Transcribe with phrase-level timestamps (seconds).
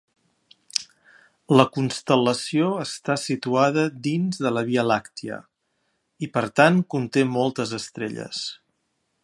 [1.59, 5.37] La constel·lació està situada dins de la Via Làctia,
[6.25, 8.41] i per tant conté moltes estrelles.